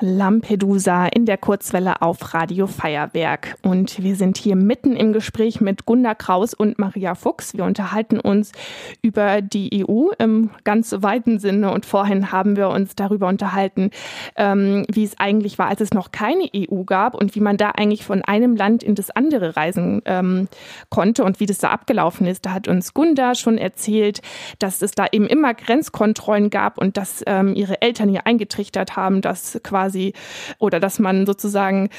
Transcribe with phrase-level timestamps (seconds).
[0.00, 3.56] Lampedusa in der Kurzwelle auf Radio Feuerwerk.
[3.62, 7.54] Und wir sind hier mitten im Gespräch mit Gunda Kraus und Maria Fuchs.
[7.54, 8.52] Wir unterhalten uns
[9.02, 11.72] über die EU im ganz weiten Sinne.
[11.72, 13.90] Und vorhin haben wir uns darüber unterhalten,
[14.36, 17.70] ähm, wie es eigentlich war, als es noch keine EU gab und wie man da
[17.70, 20.48] eigentlich von einem Land in das andere reisen ähm,
[20.88, 22.46] konnte und wie das da abgelaufen ist.
[22.46, 24.22] Da hat uns Gunda schon erzählt,
[24.58, 29.20] dass es da eben immer Grenzkontrollen gab und dass ähm, ihre Eltern ihr eingetrichtert haben,
[29.20, 30.12] dass quasi quasi
[30.58, 31.90] oder dass man sozusagen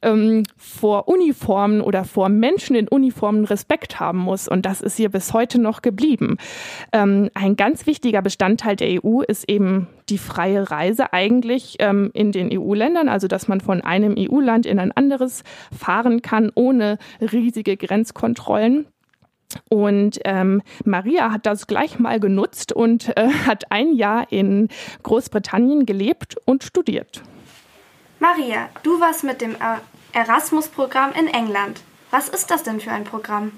[0.00, 4.46] ähm, vor Uniformen oder vor Menschen in Uniformen Respekt haben muss.
[4.46, 6.36] Und das ist hier bis heute noch geblieben.
[6.92, 12.30] Ähm, ein ganz wichtiger Bestandteil der EU ist eben die freie Reise eigentlich ähm, in
[12.30, 15.42] den EU-Ländern, also dass man von einem EU-Land in ein anderes
[15.76, 18.86] fahren kann, ohne riesige Grenzkontrollen.
[19.68, 24.68] Und ähm, Maria hat das gleich mal genutzt und äh, hat ein Jahr in
[25.02, 27.22] Großbritannien gelebt und studiert.
[28.20, 29.56] Maria, du warst mit dem
[30.12, 31.80] Erasmus-Programm in England.
[32.10, 33.52] Was ist das denn für ein Programm?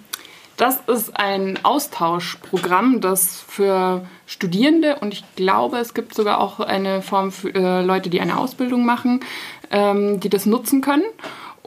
[0.56, 7.00] Das ist ein Austauschprogramm, das für Studierende und ich glaube, es gibt sogar auch eine
[7.00, 9.20] Form für äh, Leute, die eine Ausbildung machen,
[9.70, 11.04] ähm, die das nutzen können.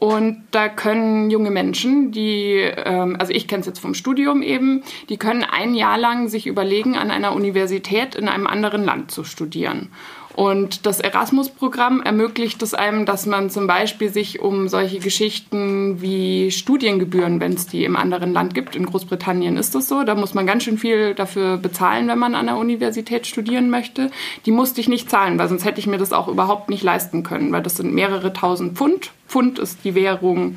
[0.04, 4.84] Und da können junge Menschen, die, ähm, also ich kenne es jetzt vom Studium eben,
[5.08, 9.24] die können ein Jahr lang sich überlegen, an einer Universität in einem anderen Land zu
[9.24, 9.92] studieren.
[10.36, 16.50] Und das Erasmus-Programm ermöglicht es einem, dass man zum Beispiel sich um solche Geschichten wie
[16.50, 20.34] Studiengebühren, wenn es die im anderen Land gibt, in Großbritannien ist das so, da muss
[20.34, 24.10] man ganz schön viel dafür bezahlen, wenn man an der Universität studieren möchte.
[24.48, 27.22] Die musste ich nicht zahlen, weil sonst hätte ich mir das auch überhaupt nicht leisten
[27.22, 29.12] können, weil das sind mehrere tausend Pfund.
[29.28, 30.56] Pfund ist die Währung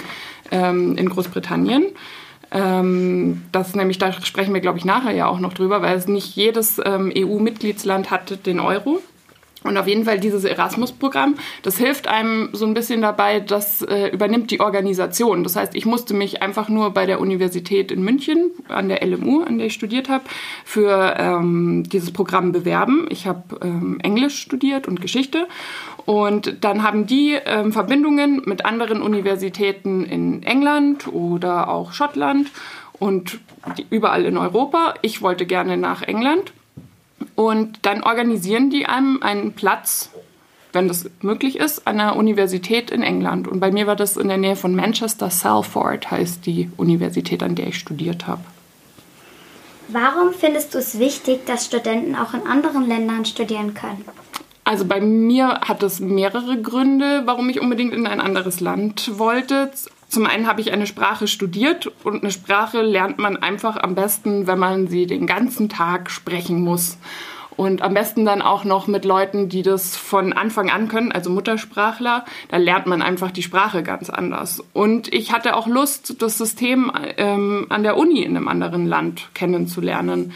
[0.51, 1.85] ähm, in Großbritannien.
[2.51, 6.09] Ähm, das nämlich, da sprechen wir, glaube ich, nachher ja auch noch drüber, weil es
[6.09, 9.01] nicht jedes ähm, EU-Mitgliedsland hat den Euro.
[9.67, 14.09] Und auf jeden Fall dieses Erasmus-Programm, das hilft einem so ein bisschen dabei, das äh,
[14.09, 15.43] übernimmt die Organisation.
[15.43, 19.43] Das heißt, ich musste mich einfach nur bei der Universität in München, an der LMU,
[19.43, 20.25] an der ich studiert habe,
[20.65, 23.07] für ähm, dieses Programm bewerben.
[23.11, 25.47] Ich habe ähm, Englisch studiert und Geschichte.
[26.05, 32.51] Und dann haben die ähm, Verbindungen mit anderen Universitäten in England oder auch Schottland
[32.99, 33.41] und
[33.91, 34.95] überall in Europa.
[35.03, 36.53] Ich wollte gerne nach England
[37.37, 40.11] und dann organisieren die einem einen Platz,
[40.73, 43.47] wenn das möglich ist, an einer Universität in England.
[43.47, 47.55] Und bei mir war das in der Nähe von Manchester, Salford heißt die Universität, an
[47.55, 48.43] der ich studiert habe.
[49.89, 54.05] Warum findest du es wichtig, dass Studenten auch in anderen Ländern studieren können?
[54.65, 59.71] Also bei mir hat es mehrere Gründe, warum ich unbedingt in ein anderes Land wollte.
[60.17, 64.47] Zum einen habe ich eine Sprache studiert und eine Sprache lernt man einfach am besten,
[64.47, 66.97] wenn man sie den ganzen Tag sprechen muss.
[67.55, 71.29] Und am besten dann auch noch mit Leuten, die das von Anfang an können, also
[71.29, 72.25] Muttersprachler.
[72.49, 74.65] Da lernt man einfach die Sprache ganz anders.
[74.73, 79.29] Und ich hatte auch Lust, das System ähm, an der Uni in einem anderen Land
[79.35, 80.33] kennenzulernen,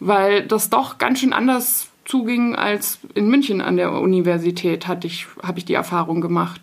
[0.00, 5.26] weil das doch ganz schön anders zuging als in München an der Universität, hatte ich,
[5.40, 6.62] habe ich die Erfahrung gemacht.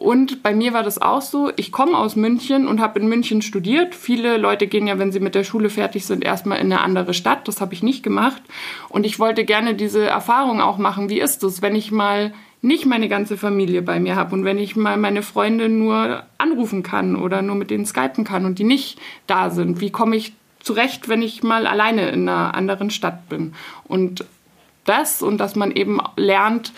[0.00, 1.52] Und bei mir war das auch so.
[1.56, 3.94] Ich komme aus München und habe in München studiert.
[3.94, 7.12] Viele Leute gehen ja, wenn sie mit der Schule fertig sind, erstmal in eine andere
[7.12, 7.46] Stadt.
[7.46, 8.40] Das habe ich nicht gemacht.
[8.88, 11.10] Und ich wollte gerne diese Erfahrung auch machen.
[11.10, 14.56] Wie ist es, wenn ich mal nicht meine ganze Familie bei mir habe und wenn
[14.56, 18.64] ich mal meine Freunde nur anrufen kann oder nur mit denen skypen kann und die
[18.64, 19.82] nicht da sind?
[19.82, 23.52] Wie komme ich zurecht, wenn ich mal alleine in einer anderen Stadt bin?
[23.84, 24.24] Und
[24.86, 26.72] das und dass man eben lernt,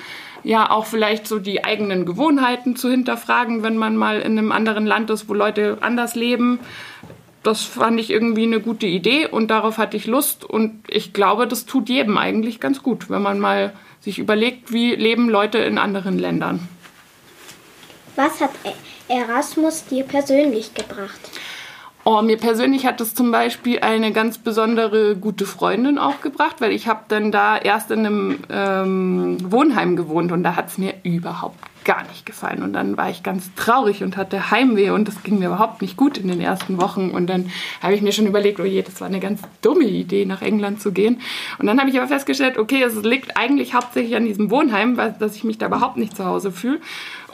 [0.44, 4.86] ja auch vielleicht so die eigenen Gewohnheiten zu hinterfragen, wenn man mal in einem anderen
[4.86, 6.60] Land ist, wo Leute anders leben.
[7.42, 11.48] Das fand ich irgendwie eine gute Idee und darauf hatte ich Lust und ich glaube,
[11.48, 15.78] das tut jedem eigentlich ganz gut, wenn man mal sich überlegt, wie leben Leute in
[15.78, 16.68] anderen Ländern.
[18.14, 18.50] Was hat
[19.08, 21.20] Erasmus dir persönlich gebracht?
[22.04, 26.72] Oh, mir persönlich hat es zum Beispiel eine ganz besondere gute Freundin auch gebracht, weil
[26.72, 30.94] ich habe dann da erst in einem ähm, Wohnheim gewohnt und da hat es mir
[31.04, 32.62] überhaupt gar nicht gefallen.
[32.62, 35.96] Und dann war ich ganz traurig und hatte Heimweh und das ging mir überhaupt nicht
[35.96, 37.10] gut in den ersten Wochen.
[37.10, 37.50] Und dann
[37.80, 40.80] habe ich mir schon überlegt, oh je, das war eine ganz dumme Idee, nach England
[40.80, 41.20] zu gehen.
[41.58, 45.36] Und dann habe ich aber festgestellt, okay, es liegt eigentlich hauptsächlich an diesem Wohnheim, dass
[45.36, 46.80] ich mich da überhaupt nicht zu Hause fühle.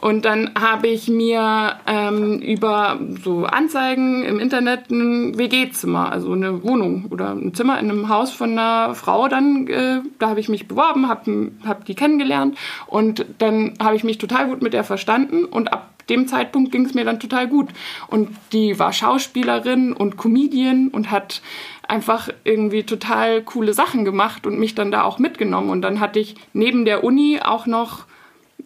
[0.01, 6.63] Und dann habe ich mir ähm, über so Anzeigen im Internet ein WG-Zimmer, also eine
[6.63, 10.49] Wohnung oder ein Zimmer in einem Haus von einer Frau dann, äh, da habe ich
[10.49, 12.57] mich beworben, habe hab die kennengelernt
[12.87, 16.85] und dann habe ich mich total gut mit der verstanden und ab dem Zeitpunkt ging
[16.85, 17.69] es mir dann total gut.
[18.07, 21.43] Und die war Schauspielerin und Comedian und hat
[21.87, 25.71] einfach irgendwie total coole Sachen gemacht und mich dann da auch mitgenommen.
[25.71, 28.05] Und dann hatte ich neben der Uni auch noch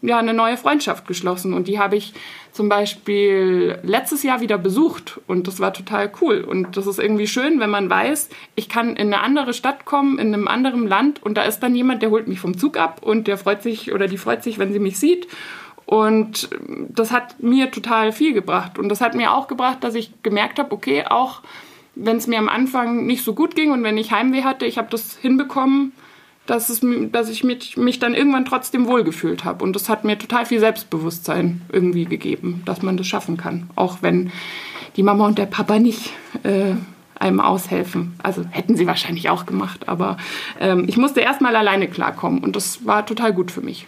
[0.02, 1.54] ja eine neue Freundschaft geschlossen.
[1.54, 2.12] Und die habe ich
[2.52, 5.20] zum Beispiel letztes Jahr wieder besucht.
[5.26, 6.42] Und das war total cool.
[6.42, 10.18] Und das ist irgendwie schön, wenn man weiß, ich kann in eine andere Stadt kommen,
[10.18, 11.22] in einem anderen Land.
[11.22, 13.00] Und da ist dann jemand, der holt mich vom Zug ab.
[13.02, 15.28] Und der freut sich oder die freut sich, wenn sie mich sieht.
[15.86, 16.48] Und
[16.88, 18.78] das hat mir total viel gebracht.
[18.78, 21.42] Und das hat mir auch gebracht, dass ich gemerkt habe, okay, auch
[21.94, 24.78] wenn es mir am Anfang nicht so gut ging und wenn ich Heimweh hatte, ich
[24.78, 25.92] habe das hinbekommen,
[26.46, 26.80] dass, es,
[27.12, 29.64] dass ich mich, mich dann irgendwann trotzdem wohlgefühlt habe.
[29.64, 33.70] Und das hat mir total viel Selbstbewusstsein irgendwie gegeben, dass man das schaffen kann.
[33.76, 34.32] Auch wenn
[34.96, 36.10] die Mama und der Papa nicht
[36.42, 36.74] äh,
[37.18, 38.14] einem aushelfen.
[38.22, 39.88] Also hätten sie wahrscheinlich auch gemacht.
[39.88, 40.16] Aber
[40.60, 42.42] ähm, ich musste erst mal alleine klarkommen.
[42.42, 43.86] Und das war total gut für mich.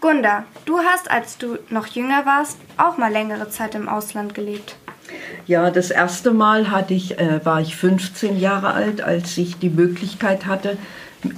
[0.00, 4.76] Gunda, du hast, als du noch jünger warst, auch mal längere Zeit im Ausland gelebt.
[5.46, 9.68] Ja, das erste Mal hatte ich, äh, war ich 15 Jahre alt, als ich die
[9.68, 10.78] Möglichkeit hatte,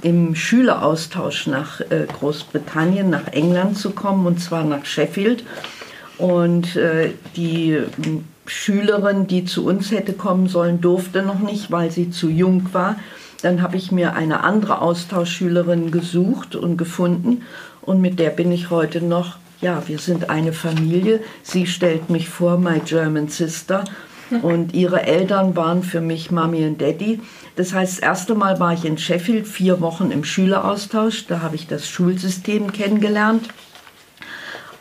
[0.01, 5.43] im Schüleraustausch nach äh, Großbritannien, nach England zu kommen, und zwar nach Sheffield.
[6.17, 11.91] Und äh, die hm, Schülerin, die zu uns hätte kommen sollen, durfte noch nicht, weil
[11.91, 12.97] sie zu jung war.
[13.41, 17.41] Dann habe ich mir eine andere Austauschschülerin gesucht und gefunden
[17.81, 19.37] und mit der bin ich heute noch.
[19.61, 21.21] Ja, wir sind eine Familie.
[21.41, 23.83] Sie stellt mich vor, my German sister.
[24.41, 27.19] Und ihre Eltern waren für mich Mami und Daddy.
[27.55, 31.27] Das heißt, das erste Mal war ich in Sheffield, vier Wochen im Schüleraustausch.
[31.27, 33.49] Da habe ich das Schulsystem kennengelernt.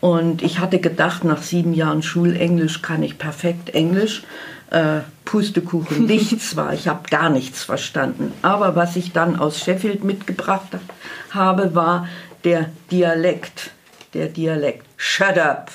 [0.01, 4.25] Und ich hatte gedacht, nach sieben Jahren Schulenglisch kann ich perfekt Englisch.
[4.71, 6.73] Äh, Pustekuchen, nichts war.
[6.73, 8.33] Ich habe gar nichts verstanden.
[8.43, 10.69] Aber was ich dann aus Sheffield mitgebracht
[11.31, 12.09] habe, war
[12.45, 13.71] der Dialekt.
[14.15, 14.87] Der Dialekt.
[14.97, 15.71] Shut up!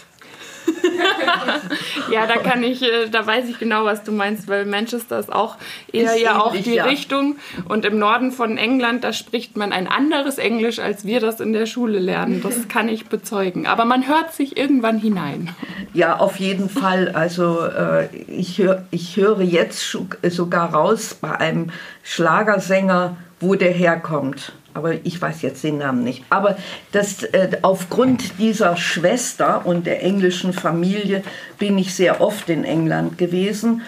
[2.11, 5.31] ja, da kann ich, äh, da weiß ich genau, was du meinst, weil Manchester ist
[5.31, 5.57] auch
[5.91, 6.85] eher ist ja auch die ja.
[6.85, 7.37] Richtung.
[7.67, 11.53] Und im Norden von England, da spricht man ein anderes Englisch, als wir das in
[11.53, 12.41] der Schule lernen.
[12.43, 13.67] Das kann ich bezeugen.
[13.67, 15.55] Aber man hört sich irgendwann hinein.
[15.93, 17.09] Ja, auf jeden Fall.
[17.09, 19.97] Also äh, ich, hör, ich höre jetzt
[20.29, 21.71] sogar raus bei einem
[22.03, 26.23] Schlagersänger, wo der herkommt aber ich weiß jetzt den Namen nicht.
[26.29, 26.57] Aber
[26.91, 31.23] das, äh, aufgrund dieser Schwester und der englischen Familie
[31.57, 33.81] bin ich sehr oft in England gewesen.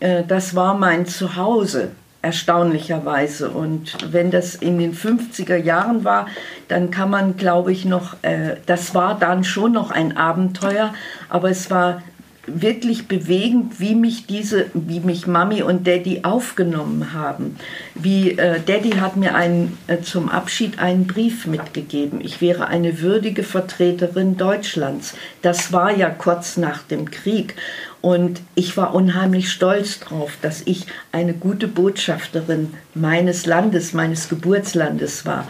[0.00, 1.90] Äh, das war mein Zuhause
[2.22, 3.50] erstaunlicherweise.
[3.50, 6.26] Und wenn das in den 50er Jahren war,
[6.68, 10.92] dann kann man, glaube ich, noch, äh, das war dann schon noch ein Abenteuer,
[11.28, 12.02] aber es war
[12.46, 17.56] wirklich bewegend, wie mich diese, wie mich Mami und Daddy aufgenommen haben.
[17.94, 22.20] Wie äh, Daddy hat mir einen, äh, zum Abschied einen Brief mitgegeben.
[22.20, 25.14] Ich wäre eine würdige Vertreterin Deutschlands.
[25.42, 27.56] Das war ja kurz nach dem Krieg.
[28.00, 35.26] Und ich war unheimlich stolz drauf, dass ich eine gute Botschafterin meines Landes, meines Geburtslandes
[35.26, 35.48] war.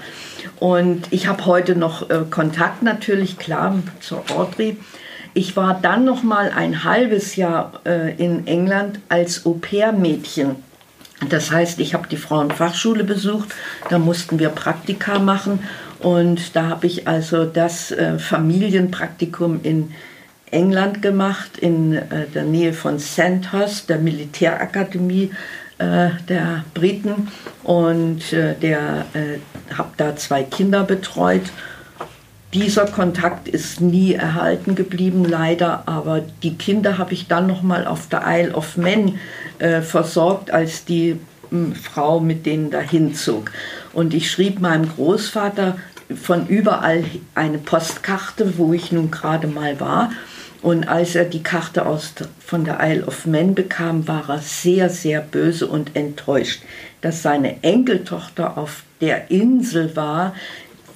[0.59, 4.79] Und ich habe heute noch äh, Kontakt natürlich, klar, zur Audrey.
[5.37, 10.57] Ich war dann noch mal ein halbes Jahr äh, in England als Au-pair-Mädchen.
[11.29, 13.51] Das heißt, ich habe die Frauenfachschule besucht,
[13.91, 15.59] da mussten wir Praktika machen
[15.99, 19.93] und da habe ich also das äh, Familienpraktikum in
[20.51, 25.33] England gemacht, in äh, der Nähe von Sandhurst, der Militärakademie
[25.77, 27.29] äh, der Briten
[27.63, 31.51] und äh, der äh, habe da zwei Kinder betreut
[32.55, 35.83] dieser Kontakt ist nie erhalten geblieben, leider.
[35.87, 39.19] Aber die Kinder habe ich dann noch mal auf der Isle of Man
[39.59, 43.51] äh, versorgt, als die äh, Frau mit denen dahin zog.
[43.93, 45.77] Und ich schrieb meinem Großvater
[46.15, 50.13] von überall eine Postkarte, wo ich nun gerade mal war.
[50.63, 54.89] Und als er die Karte aus, von der Isle of Man bekam, war er sehr,
[54.89, 56.63] sehr böse und enttäuscht,
[57.03, 60.35] dass seine Enkeltochter auf der Insel war,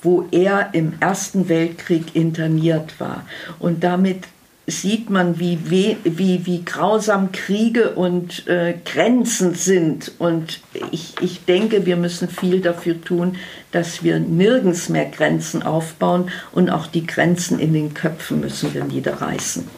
[0.03, 3.25] wo er im Ersten Weltkrieg interniert war.
[3.59, 4.25] Und damit
[4.71, 10.13] sieht man, wie, wie, wie grausam Kriege und äh, Grenzen sind.
[10.19, 13.37] Und ich, ich denke, wir müssen viel dafür tun,
[13.73, 18.85] dass wir nirgends mehr Grenzen aufbauen und auch die Grenzen in den Köpfen müssen wir
[18.85, 19.69] niederreißen.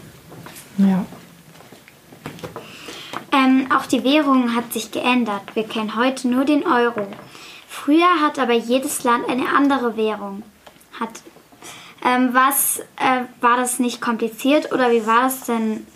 [0.79, 1.05] Ja.
[3.33, 5.43] Ähm, auch die Währung hat sich geändert.
[5.55, 7.07] Wir kennen heute nur den Euro.
[7.73, 10.43] Früher hat aber jedes Land eine andere Währung.
[11.01, 11.09] Hat,
[12.05, 15.87] ähm, was äh, war das nicht kompliziert oder wie war das denn,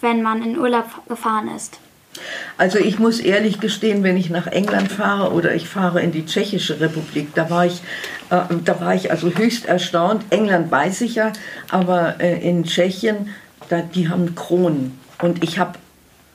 [0.00, 1.78] wenn man in Urlaub gefahren ist?
[2.56, 6.24] Also ich muss ehrlich gestehen, wenn ich nach England fahre oder ich fahre in die
[6.24, 7.82] Tschechische Republik, da war ich,
[8.30, 10.24] äh, da war ich also höchst erstaunt.
[10.30, 11.34] England weiß ich ja,
[11.70, 13.28] aber äh, in Tschechien,
[13.68, 14.98] da, die haben Kronen.
[15.20, 15.78] Und ich habe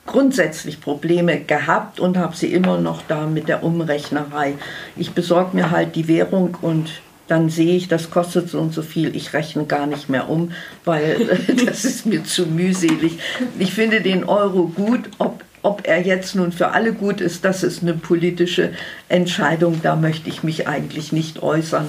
[0.06, 4.54] grundsätzlich Probleme gehabt und habe sie immer noch da mit der Umrechnerei.
[4.96, 6.90] Ich besorge mir halt die Währung und
[7.28, 9.14] dann sehe ich, das kostet so und so viel.
[9.14, 10.52] Ich rechne gar nicht mehr um,
[10.84, 13.18] weil das ist mir zu mühselig.
[13.58, 17.62] Ich finde den Euro gut, ob ob er jetzt nun für alle gut ist, das
[17.62, 18.72] ist eine politische
[19.08, 19.80] Entscheidung.
[19.80, 21.88] Da möchte ich mich eigentlich nicht äußern.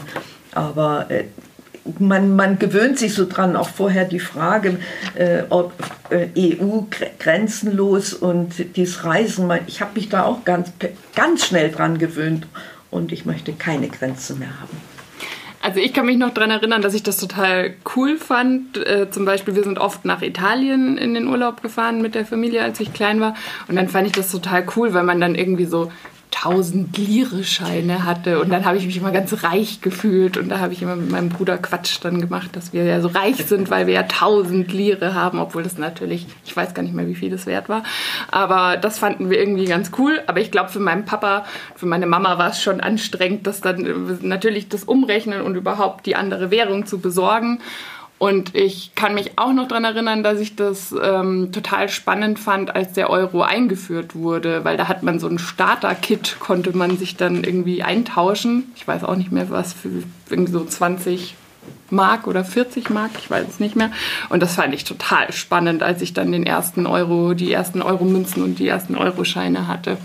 [0.53, 1.24] Aber äh,
[1.99, 4.79] man, man gewöhnt sich so dran, auch vorher die Frage,
[5.15, 5.73] äh, ob
[6.09, 6.83] äh, EU
[7.19, 10.71] grenzenlos und dieses Reisen, ich habe mich da auch ganz,
[11.15, 12.47] ganz schnell dran gewöhnt
[12.89, 14.77] und ich möchte keine Grenzen mehr haben.
[15.61, 18.77] Also ich kann mich noch daran erinnern, dass ich das total cool fand.
[18.85, 22.61] Äh, zum Beispiel, wir sind oft nach Italien in den Urlaub gefahren mit der Familie,
[22.61, 23.33] als ich klein war.
[23.69, 25.89] Und dann fand ich das total cool, weil man dann irgendwie so
[26.35, 28.39] 1000 Lire-Scheine hatte.
[28.39, 30.37] Und dann habe ich mich immer ganz reich gefühlt.
[30.37, 33.07] Und da habe ich immer mit meinem Bruder Quatsch dann gemacht, dass wir ja so
[33.07, 36.95] reich sind, weil wir ja 1000 Lire haben, obwohl das natürlich, ich weiß gar nicht
[36.95, 37.83] mehr, wie viel das wert war.
[38.31, 40.21] Aber das fanden wir irgendwie ganz cool.
[40.27, 44.19] Aber ich glaube, für meinen Papa, für meine Mama war es schon anstrengend, das dann
[44.21, 47.59] natürlich das Umrechnen und überhaupt die andere Währung zu besorgen.
[48.24, 52.74] Und ich kann mich auch noch daran erinnern, dass ich das ähm, total spannend fand,
[52.74, 57.18] als der Euro eingeführt wurde, weil da hat man so ein Starter-Kit, konnte man sich
[57.18, 58.72] dann irgendwie eintauschen.
[58.77, 59.89] Ich weiß auch nicht mehr, was für
[60.30, 61.36] irgendwie so 20
[61.89, 63.92] Mark oder 40 Mark, ich weiß es nicht mehr.
[64.30, 68.42] Und das fand ich total spannend, als ich dann den ersten Euro, die ersten Euro-Münzen
[68.42, 69.98] und die ersten Euroscheine hatte.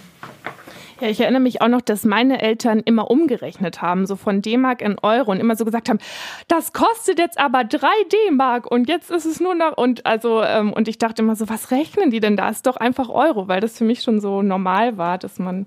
[1.01, 4.83] Ja, ich erinnere mich auch noch, dass meine Eltern immer umgerechnet haben, so von D-Mark
[4.83, 6.01] in Euro und immer so gesagt haben,
[6.49, 10.73] das kostet jetzt aber drei D-Mark und jetzt ist es nur noch und also ähm,
[10.73, 12.49] und ich dachte immer so, was rechnen die denn da?
[12.49, 15.67] Ist doch einfach Euro, weil das für mich schon so normal war, dass man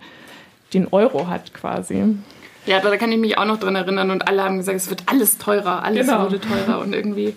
[0.74, 2.16] den Euro hat quasi.
[2.66, 5.04] Ja, da kann ich mich auch noch dran erinnern und alle haben gesagt, es wird
[5.08, 6.24] alles teurer, alles genau.
[6.24, 7.36] wurde teurer und irgendwie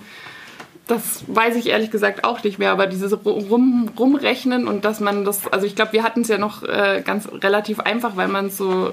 [0.87, 5.25] das weiß ich ehrlich gesagt auch nicht mehr, aber dieses Rum, Rumrechnen und dass man
[5.25, 8.47] das, also ich glaube, wir hatten es ja noch äh, ganz relativ einfach, weil man
[8.47, 8.93] es so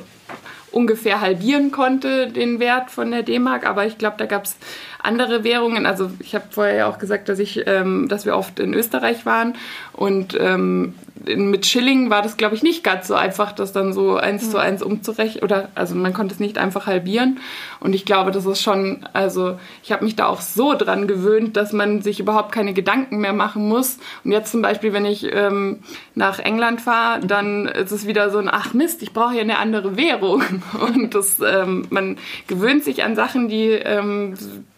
[0.72, 4.56] ungefähr halbieren konnte, den Wert von der D-Mark, aber ich glaube, da gab es
[5.00, 5.86] andere Währungen.
[5.86, 9.26] Also ich habe vorher ja auch gesagt, dass ich, ähm, dass wir oft in Österreich
[9.26, 9.56] waren
[9.92, 10.96] und ähm,
[11.26, 14.58] mit Schilling war das, glaube ich, nicht ganz so einfach, das dann so eins zu
[14.58, 15.44] eins umzurechnen.
[15.44, 17.40] Oder also man konnte es nicht einfach halbieren.
[17.80, 21.58] Und ich glaube, das ist schon, also ich habe mich da auch so dran gewöhnt,
[21.58, 23.98] dass man sich überhaupt keine Gedanken mehr machen muss.
[24.24, 25.80] Und jetzt zum Beispiel, wenn ich ähm,
[26.16, 29.58] nach England fahre, dann ist es wieder so ein, ach Mist, ich brauche ja eine
[29.58, 30.44] andere Währung.
[30.80, 34.36] Und das, ähm, man gewöhnt sich an Sachen, die, ähm,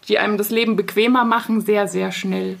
[0.08, 2.56] die einem das Leben bequemer machen, sehr, sehr schnell.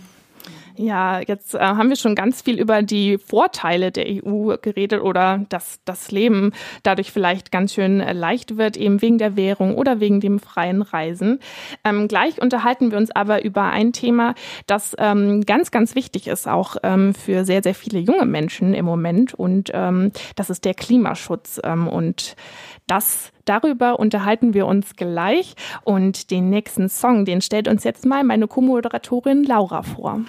[0.76, 5.44] Ja, jetzt äh, haben wir schon ganz viel über die Vorteile der EU geredet oder
[5.48, 6.52] dass das Leben
[6.82, 10.82] dadurch vielleicht ganz schön äh, leicht wird, eben wegen der Währung oder wegen dem freien
[10.82, 11.38] Reisen.
[11.84, 14.34] Ähm, gleich unterhalten wir uns aber über ein Thema,
[14.66, 18.84] das ähm, ganz, ganz wichtig ist, auch ähm, für sehr, sehr viele junge Menschen im
[18.84, 19.32] Moment.
[19.32, 21.60] Und ähm, das ist der Klimaschutz.
[21.62, 22.34] Ähm, und
[22.88, 28.24] das Darüber unterhalten wir uns gleich und den nächsten Song, den stellt uns jetzt mal
[28.24, 30.24] meine Co-Moderatorin Laura vor.